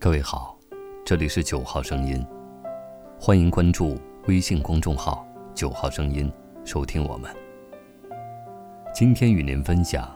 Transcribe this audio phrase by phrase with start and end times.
[0.00, 0.56] 各位好，
[1.04, 2.24] 这里是九号声音，
[3.18, 5.26] 欢迎关注微信公众号
[5.56, 6.32] “九号声音”，
[6.64, 7.28] 收听我们。
[8.94, 10.06] 今天与您分享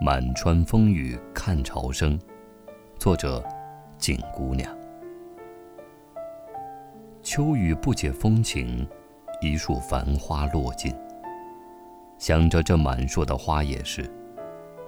[0.04, 2.18] 《满川风雨看潮生》，
[2.98, 3.42] 作者
[3.96, 4.70] 景姑娘。
[7.22, 8.86] 秋雨不解风情，
[9.40, 10.94] 一树繁花落尽。
[12.18, 14.06] 想着这满树的花也是，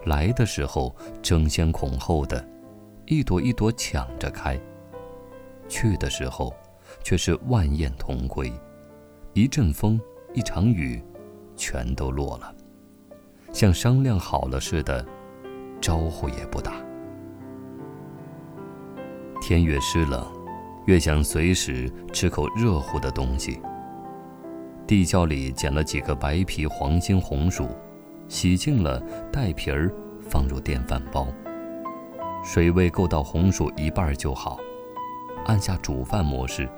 [0.05, 2.45] 来的时候争先恐后的。
[3.11, 4.57] 一朵一朵抢着开，
[5.69, 6.55] 去的时候，
[7.03, 8.53] 却是万雁同归。
[9.33, 10.01] 一阵风，
[10.33, 11.03] 一场雨，
[11.57, 12.55] 全都落了，
[13.53, 15.05] 像商量好了似的，
[15.81, 16.75] 招呼也不打。
[19.43, 20.25] 天越湿冷，
[20.87, 23.61] 越想随时吃口热乎的东西。
[24.87, 27.67] 地窖里捡了几个白皮黄心红薯，
[28.29, 31.27] 洗净了，带皮儿，放入电饭煲。
[32.43, 34.59] 水位够到红薯一半就好，
[35.45, 36.69] 按下煮饭模式，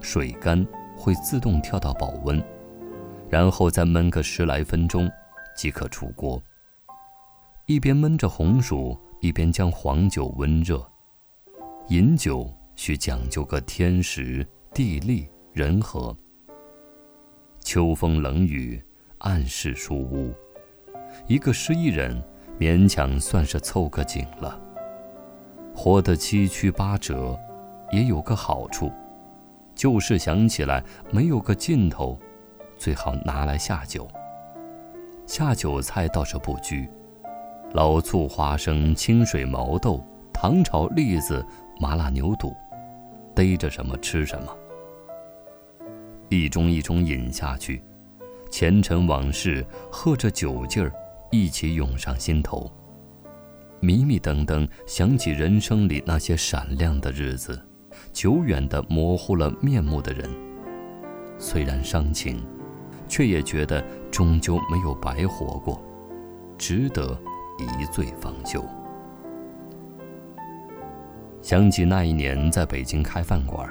[0.00, 2.42] 水干会自动跳到保温，
[3.28, 5.08] 然后再焖个十来分钟，
[5.56, 6.42] 即可出锅。
[7.66, 10.84] 一边焖着红薯，一边将黄酒温热。
[11.88, 16.14] 饮酒需讲究个天时地利人和。
[17.60, 18.82] 秋风冷雨，
[19.18, 20.34] 暗室书屋，
[21.28, 22.20] 一个失意人
[22.58, 24.60] 勉强算是凑个景了。
[25.76, 27.38] 活得七曲八折，
[27.92, 28.90] 也有个好处，
[29.74, 30.82] 旧事想起来
[31.12, 32.18] 没有个尽头，
[32.78, 34.08] 最好拿来下酒。
[35.26, 36.88] 下酒菜倒是不拘，
[37.74, 41.44] 老醋、花生、清水、毛豆、糖炒栗子、
[41.78, 42.56] 麻辣牛肚，
[43.34, 44.56] 逮着什么吃什么。
[46.30, 47.82] 一盅一盅饮下去，
[48.50, 50.90] 前尘往事和着酒劲儿
[51.30, 52.68] 一起涌上心头。
[53.80, 57.60] 迷迷瞪瞪想起人生里那些闪亮的日子，
[58.12, 60.28] 久远的模糊了面目的人。
[61.38, 62.42] 虽然伤情，
[63.06, 65.82] 却也觉得终究没有白活过，
[66.56, 67.16] 值得
[67.58, 68.64] 一醉方休。
[71.42, 73.68] 想起那一年在北京开饭馆，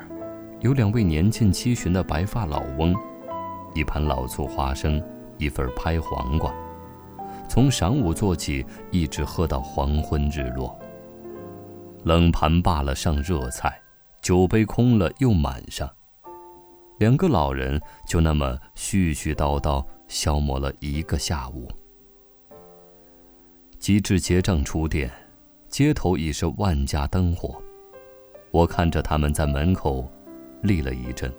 [0.62, 2.96] 有两位年近七旬的白发老翁，
[3.74, 5.04] 一盘老醋花生，
[5.38, 6.54] 一份拍黄瓜。
[7.48, 10.78] 从晌午做起，一直喝到黄昏日落。
[12.04, 13.82] 冷盘罢了，上热菜，
[14.22, 15.90] 酒杯空了又满上。
[17.00, 21.68] 两个老人就那么絮絮叨叨消磨了一个下午。
[23.80, 25.12] 及至结账出店，
[25.70, 27.62] 街头已是万家灯火。
[28.52, 30.10] 我看着他们在门口
[30.62, 31.32] 立了一阵，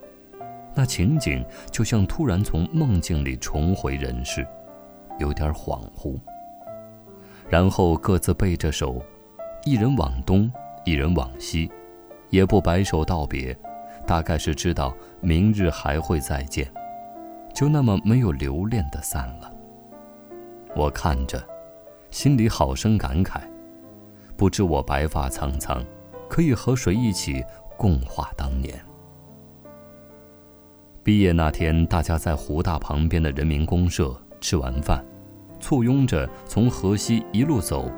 [0.75, 4.47] 那情景就像突然从梦境里重回人世。
[5.19, 6.19] 有点恍惚，
[7.49, 9.03] 然后各自背着手，
[9.65, 10.51] 一人往东，
[10.85, 11.71] 一人往西，
[12.31, 13.57] 也不摆手道别，
[14.07, 16.71] 大概是知道明日还会再见，
[17.55, 19.51] 就那么没有留恋的散了。
[20.75, 21.43] 我看着，
[22.11, 23.41] 心里好生感慨，
[24.37, 25.83] 不知我白发苍苍，
[26.29, 27.43] 可以和谁一起
[27.79, 28.79] 共话当年。
[31.03, 34.15] 毕业那天，大家在湖大旁边的人民公社。
[34.41, 35.05] 吃完饭，
[35.61, 37.91] 簇拥着从河西一路走，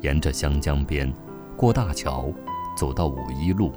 [0.00, 1.12] 沿着湘江边，
[1.56, 2.32] 过大桥，
[2.76, 3.72] 走到五一路，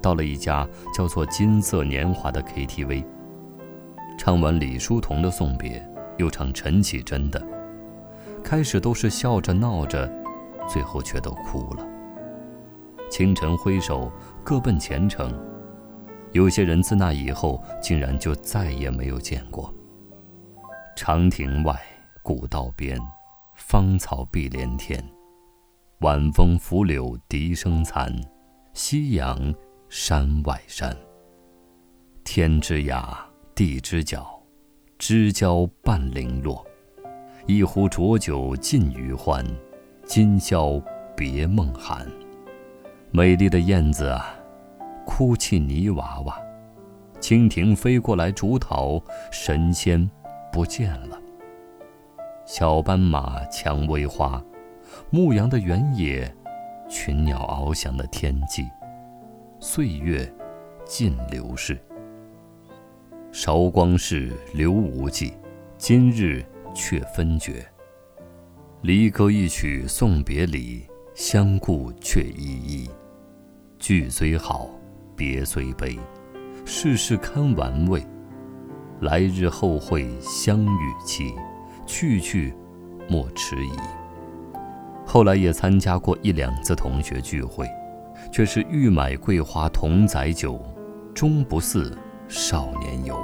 [0.00, 3.04] 到了一家叫做“金色年华”的 KTV。
[4.18, 5.86] 唱完李叔同的送别，
[6.16, 7.42] 又唱陈绮贞的。
[8.42, 10.10] 开始都是笑着闹着，
[10.68, 11.86] 最后却都哭了。
[13.10, 14.10] 清晨挥手，
[14.44, 15.32] 各奔前程。
[16.32, 19.72] 有些人自那以后，竟然就再也没有见过。
[20.96, 21.78] 长亭外，
[22.22, 22.98] 古道边，
[23.54, 24.98] 芳草碧连天。
[25.98, 28.10] 晚风拂柳笛声残，
[28.72, 29.54] 夕阳
[29.90, 30.96] 山外山。
[32.24, 33.14] 天之涯，
[33.54, 34.26] 地之角，
[34.98, 36.66] 知交半零落。
[37.46, 39.44] 一壶浊酒尽余欢，
[40.06, 40.80] 今宵
[41.14, 42.10] 别梦寒。
[43.10, 44.34] 美丽的燕子啊，
[45.04, 46.40] 哭泣泥娃娃。
[47.20, 48.98] 蜻蜓飞过来竹桃，
[49.30, 50.10] 神仙。
[50.56, 51.20] 不见了。
[52.46, 54.42] 小斑马，蔷薇花，
[55.10, 56.34] 牧羊的原野，
[56.88, 58.66] 群鸟翱翔的天际，
[59.60, 60.26] 岁月
[60.86, 61.78] 尽流逝。
[63.30, 65.34] 韶光逝，留无迹，
[65.76, 66.42] 今日
[66.74, 67.62] 却分绝。
[68.80, 70.82] 离歌一曲送别离，
[71.14, 72.90] 相顾却依依。
[73.78, 74.70] 聚虽好，
[75.14, 75.98] 别虽悲，
[76.64, 78.02] 世事堪玩味。
[79.00, 81.34] 来日后会相遇期，
[81.86, 82.54] 去去
[83.08, 83.72] 莫迟疑。
[85.04, 87.68] 后来也参加过一两次同学聚会，
[88.32, 90.60] 却是欲买桂花同载酒，
[91.14, 91.96] 终不似
[92.26, 93.16] 少年游。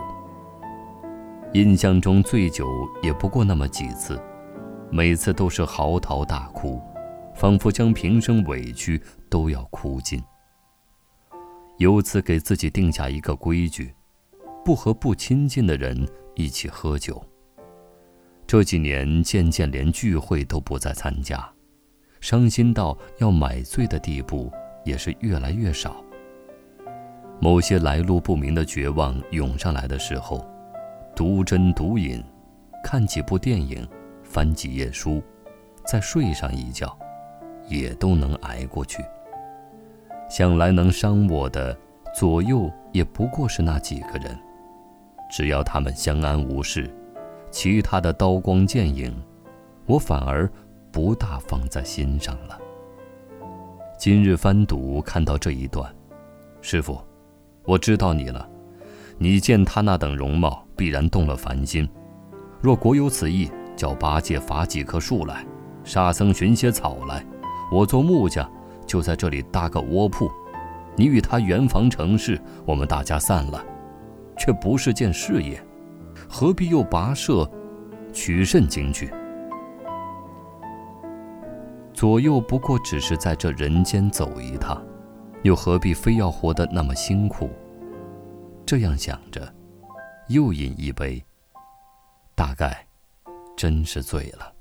[1.54, 2.66] 印象中醉酒
[3.02, 4.20] 也不过那么几次，
[4.90, 6.80] 每次都是嚎啕大哭，
[7.34, 10.22] 仿佛将平生委屈都要哭尽。
[11.78, 13.92] 由此给自己定下一个规矩：
[14.64, 17.23] 不和不亲近的人一起喝酒。
[18.47, 21.49] 这几年渐渐连聚会都不再参加，
[22.20, 24.53] 伤心到要买醉的地步
[24.85, 25.97] 也是越来越少。
[27.41, 30.47] 某些来路不明的绝望涌上来的时候。
[31.14, 32.25] 独斟独饮，
[32.82, 33.87] 看几部电影，
[34.23, 35.23] 翻几页书，
[35.85, 36.99] 再睡上一觉，
[37.69, 39.05] 也都能挨过去。
[40.31, 41.79] 想来能伤我的
[42.14, 44.38] 左右也不过是那几个人，
[45.32, 46.94] 只要他们相安无事，
[47.50, 49.11] 其他的刀光剑影，
[49.87, 50.46] 我反而
[50.93, 52.58] 不大放在心上了。
[53.99, 55.90] 今日翻读看到这一段，
[56.61, 57.00] 师傅，
[57.64, 58.46] 我知道你了。
[59.17, 61.88] 你见他那等容貌，必然动了凡心。
[62.61, 65.46] 若果有此意，叫八戒伐几棵树来，
[65.82, 67.25] 沙僧寻些草来，
[67.73, 68.46] 我做木匠，
[68.85, 70.31] 就在这里搭个窝铺。
[70.94, 73.64] 你与他圆房成事，我们大家散了，
[74.44, 75.64] 却不是件事业，
[76.28, 77.48] 何必又跋涉，
[78.12, 79.08] 取甚经去？
[81.94, 84.84] 左右不过只是在这人间走一趟，
[85.44, 87.48] 又何必非要活得那么辛苦？
[88.66, 89.48] 这样想着，
[90.26, 91.24] 又饮一杯，
[92.34, 92.84] 大概
[93.56, 94.52] 真是醉了。